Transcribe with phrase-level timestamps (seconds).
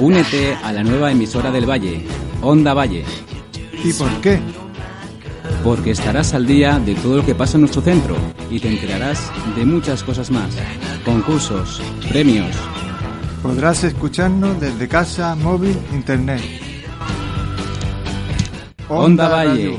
[0.00, 2.06] Únete a la nueva emisora del Valle,
[2.42, 3.04] Onda Valle,
[3.84, 4.40] ¿Y por qué?
[5.62, 8.16] porque estarás al día de todo lo que pasa en nuestro centro
[8.50, 10.56] y te enterarás de muchas cosas más.
[11.04, 12.56] Concursos, premios,
[13.42, 16.42] Podrás escucharnos desde casa, móvil, internet.
[18.88, 19.78] Onda Valle.